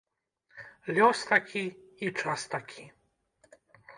Лёс 0.97 1.19
такі 1.33 1.61
і 2.07 2.11
час 2.23 2.45
такі. 2.53 2.85